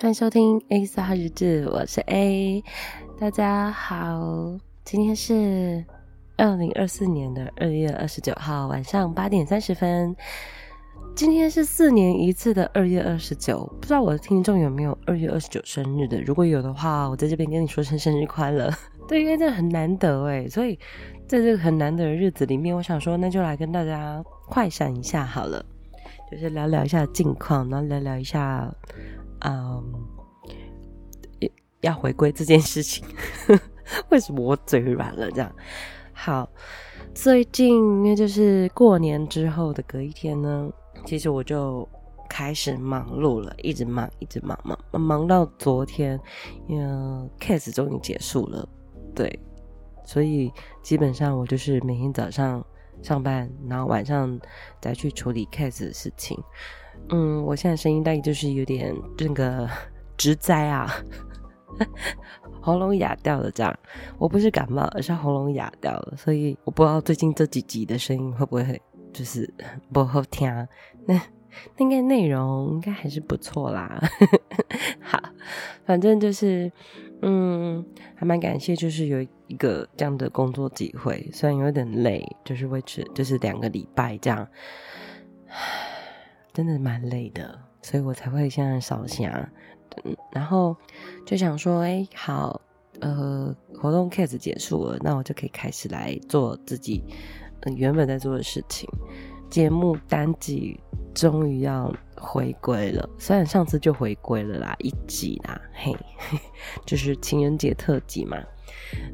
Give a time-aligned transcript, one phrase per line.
[0.00, 2.64] 欢迎收听 A 四号日志，我是 A，
[3.20, 5.84] 大家好，今天是
[6.36, 10.16] 二零二四年的二月二十九号晚上八点三十分，
[11.14, 16.20] 今天是四年一次的二月二十九，不知道我的听众有没有二月二十九生日的？
[16.22, 18.72] 如果有的话，我在这边跟你说声生日快乐。
[19.06, 20.78] 对，因为这很难得诶，所以
[21.28, 25.64] 在这个很难得的日子里面，我想说，那就来跟大家快闪一下好了，
[26.30, 28.74] 就是聊聊一下近况，然后聊聊一下。
[29.44, 29.82] 嗯，
[31.80, 33.04] 要回归这件事情，
[34.10, 35.30] 为什么我嘴软了？
[35.30, 35.52] 这样
[36.12, 36.48] 好，
[37.14, 40.70] 最近因为就是过年之后的隔一天呢，
[41.04, 41.86] 其实我就
[42.28, 46.18] 开始忙碌了，一直忙，一直忙，忙忙到昨天，
[46.66, 46.84] 因为
[47.38, 48.66] case 终于结束了，
[49.14, 49.38] 对，
[50.04, 50.50] 所以
[50.82, 52.64] 基本上我就是每天早上
[53.02, 54.40] 上班，然后晚上
[54.80, 56.42] 再去处理 case 的事情。
[57.10, 59.68] 嗯，我现在声音大概就是有点这个
[60.16, 60.90] 直灾啊，
[62.62, 63.78] 喉咙哑掉了这样。
[64.16, 68.80] 我不是感冒，而是喉咙哑掉了，所以我不知道最近这几集的声音会不会
[69.12, 69.52] 就是
[69.92, 70.48] 不好听。
[71.04, 71.20] 那
[71.76, 74.00] 那个内容应该还是不错啦。
[75.02, 75.20] 好，
[75.84, 76.72] 反正就是
[77.20, 84.48] 嗯，还蛮感谢，就是有一个这样的工作机会，虽然有点累，就是维持就是两个礼拜这样。
[86.54, 89.30] 真的蛮累的，所以我才会现在少想，
[90.32, 90.76] 然后
[91.26, 92.60] 就想说，哎，好，
[93.00, 97.04] 呃，活动 case 结束了，那我就可以开始来做自己，
[97.60, 98.88] 嗯，原本在做的事情。
[99.50, 100.80] 节目单集
[101.14, 106.38] 终于要回归了，虽然上次就回归了啦，一集啦，嘿，嘿，
[106.86, 108.38] 就是情人节特辑嘛。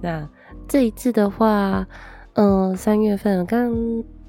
[0.00, 0.28] 那
[0.66, 1.86] 这一次的话，
[2.32, 3.72] 嗯，呃，三月份刚。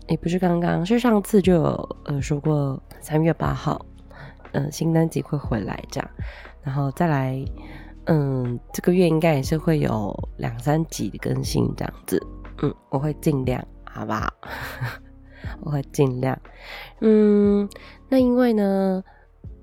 [0.09, 3.83] 也不是刚刚，是上次就有呃说过，三月八号，
[4.53, 6.09] 嗯、新单集会回来这样，
[6.63, 7.43] 然后再来，
[8.05, 12.21] 嗯，这个月应该也是会有两三集的更新这样子，
[12.61, 14.31] 嗯，我会尽量，好不好？
[15.61, 16.39] 我会尽量，
[17.01, 17.67] 嗯，
[18.09, 19.03] 那因为呢，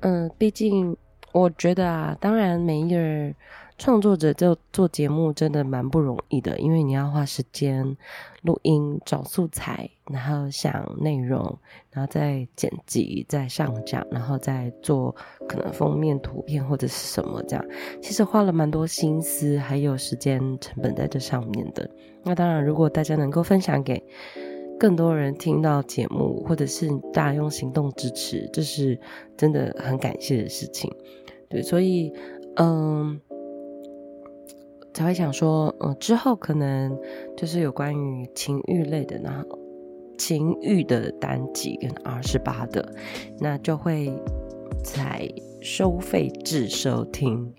[0.00, 0.94] 嗯，毕竟
[1.32, 3.34] 我觉得啊，当然每一个人。
[3.78, 7.96] 创作者就做节目真的蛮不容易的，因为你要花时间
[8.42, 11.58] 录音、找素材，然后想内容，
[11.90, 15.16] 然后再剪辑、再上架，然后再做
[15.48, 17.64] 可能封面图片或者是什么这样。
[18.02, 21.90] 其实花了蛮多心思，还有时间成本在这上面的。
[22.22, 24.04] 那当然，如果大家能够分享给
[24.80, 28.98] 更多人听到节目，或者是大家用行动支持，这是
[29.36, 30.90] 真的很感谢的事情。
[31.48, 32.12] 对，所以
[32.56, 33.20] 嗯。
[34.92, 36.98] 才会想说，嗯，之后可能
[37.36, 39.58] 就是有关于情欲类的，然后
[40.18, 42.92] 情欲的单集跟 R18 的，
[43.38, 44.12] 那就会
[44.82, 47.54] 在收费制收听。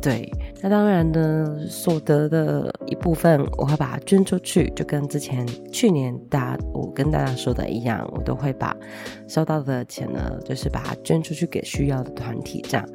[0.00, 8.76] 对，那当然呢，所得的一部分我会把它捐出去，就跟之前去年大家我跟大家说的一样，我都会把
[9.28, 12.88] 收到的钱呢，就是把它捐出去给需要的团体，这样。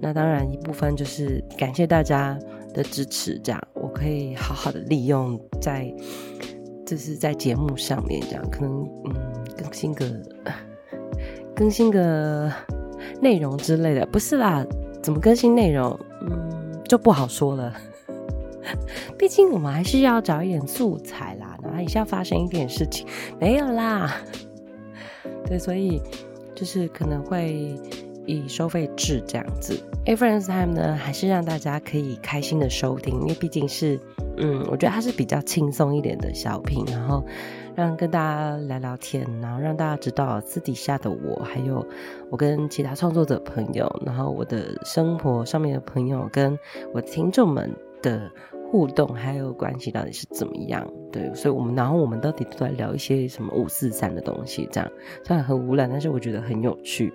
[0.00, 2.38] 那当然一部分就是感谢大家
[2.72, 5.92] 的支持，这样我可以好好的利用在，
[6.86, 8.72] 就是在节目上面，这样可能
[9.04, 9.14] 嗯
[9.58, 10.06] 更新个
[11.54, 12.50] 更新个
[13.20, 14.64] 内容之类的，不是啦，
[15.02, 15.98] 怎么更新内容，
[16.90, 17.72] 就不好说了，
[19.16, 23.06] 毕竟我们还是要找一点素材啦，然后也是要发生一点事情，
[23.38, 24.12] 没有啦，
[25.46, 26.02] 对，所以
[26.52, 27.78] 就是可能会。
[28.26, 33.98] 以收费制这样子，A Friends Time 呢，还是让大家可以开心的收听，因为毕竟是，
[34.40, 37.22] 嗯，我觉得它是比较轻松一点的小品，然后
[37.76, 41.86] 让跟大家聊聊天，然后让大家知道私底下的我，还有
[42.30, 46.58] 我跟其他创作者朋友，然后我的生活上面的朋友，跟
[46.92, 47.70] 我的听众们
[48.02, 48.30] 的
[48.70, 50.90] 互动还有关系到底是怎么样？
[51.12, 54.90] 对，所以我们然后我们到底都在聊一些什么五四三的东西，这样
[55.24, 57.12] 虽然很无聊，但是我觉得很有趣。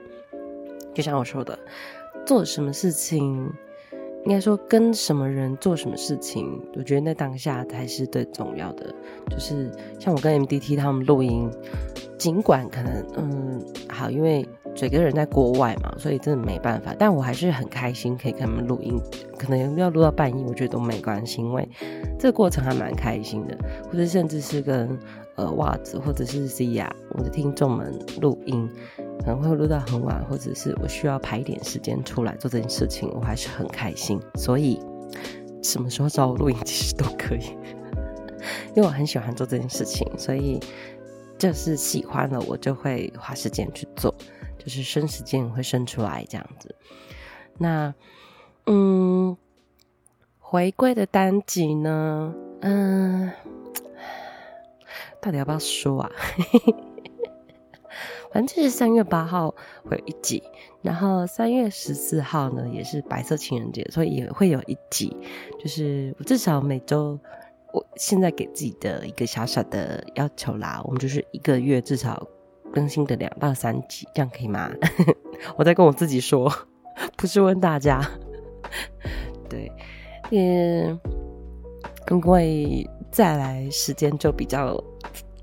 [0.94, 1.58] 就像我说的，
[2.26, 3.52] 做什么事情，
[4.26, 8.94] 应该说跟什么人做什么事情，我觉得那当下才是最重要的。
[9.30, 11.50] 就是像我跟 MDT 他们录音，
[12.18, 16.96] 尽管可能嗯好，因为嘴哥人在国外嘛，所以真的没办法。
[16.98, 19.00] 但我还是很开心可以跟他们录音，
[19.38, 21.68] 可能要录到半夜，我觉得都没关系，因为
[22.18, 23.56] 这个过程还蛮开心的。
[23.92, 24.98] 或者甚至是跟
[25.36, 28.68] 呃袜子或者是 Zia 我的听众们录音，
[29.20, 34.20] 可能会录到很晚，或者是我需要排一点时间出来做这件事情，我还是很开心。
[34.36, 34.80] 所以
[35.64, 37.58] 什么时候找我录音其实都可以，
[38.76, 40.60] 因为我很喜欢做这件事情，所以。
[41.38, 44.16] 就是喜欢了，我就会花时间去做，
[44.58, 46.74] 就是生时间会生出来这样子。
[47.58, 47.94] 那，
[48.66, 49.36] 嗯，
[50.40, 53.30] 回归的单集呢，嗯，
[55.22, 56.10] 到底要不要说啊？
[56.38, 56.76] 嘿 嘿
[58.36, 59.50] 反正就是三月八号
[59.86, 60.44] 会有一集，
[60.82, 65.16] 然后三月十四号呢也是白色情人节，所以也会有一集。
[65.58, 67.18] 就是我至少每周。
[67.72, 72.26] 我现在给自己的一个小小的要求啦，我们就是一个月至少
[72.74, 74.72] 更新的两到三集，这样可以吗？
[75.58, 76.50] 我在跟我自己说，
[77.18, 78.02] 不是问大家。
[79.50, 79.70] 对，
[80.32, 80.98] 嗯，
[82.10, 84.82] 因为再来时间就比较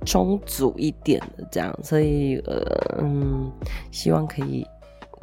[0.05, 3.51] 充足一点的这样，所以呃嗯，
[3.91, 4.67] 希望可以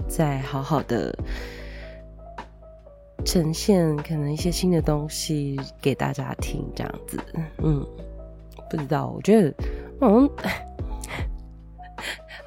[0.07, 1.13] 再好好的。
[3.25, 7.19] 呈现可能一些新的东西给大家听，这样子，
[7.57, 7.85] 嗯，
[8.69, 9.53] 不知道，我觉得
[9.99, 10.29] 好像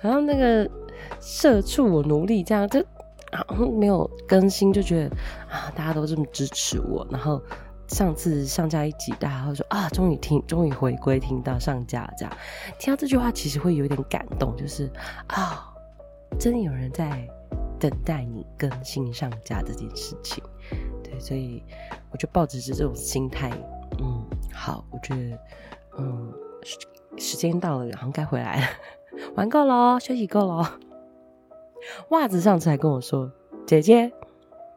[0.00, 0.69] 好像那个
[1.20, 2.82] 社畜我努力这样，就
[3.31, 5.14] 好像没有更新，就觉得
[5.50, 7.40] 啊，大家都这么支持我，然后
[7.93, 12.37] 上次上架一集，大家会说啊，终于听，终于回归听到上架这样，
[12.81, 14.91] 听到这句话其实会有点感动，就是
[15.29, 15.73] 啊，
[16.41, 17.29] 真的有人在。
[17.79, 20.41] 等待你更新上架这件事情，
[21.03, 21.61] 对，所以
[22.12, 23.50] 我就抱着是这种心态，
[24.00, 24.25] 嗯，
[24.55, 25.39] 好，我觉得，
[25.99, 26.79] 嗯，时
[27.19, 28.67] 时间到了，然后该回来了，
[29.35, 30.79] 玩够了，休息够了。
[32.11, 33.33] 袜子上次还跟我说
[33.67, 34.12] ：“姐姐，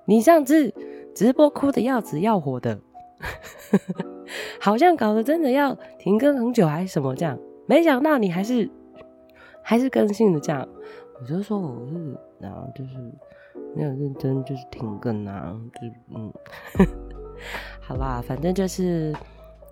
[0.05, 0.73] 你上次
[1.13, 2.79] 直播哭的要死要活的，
[4.59, 8.69] 好像搞得真的要停更很久还是什么这样，没想到你还是
[9.61, 10.67] 还是更新的这样。”
[11.19, 12.17] 我就说我是。
[12.37, 12.97] 然后就是
[13.73, 16.31] 没有认真，就是停更啊，就嗯，
[17.79, 19.15] 好吧，反正就是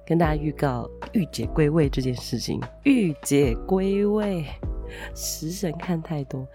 [0.07, 2.59] 跟大家预告御姐归位这件事情。
[2.83, 4.45] 御姐归位，
[5.13, 6.47] 食神看太多，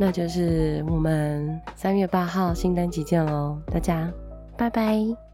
[0.00, 4.10] 那就是我们三月八号新单集见喽，大家
[4.56, 5.27] 拜拜。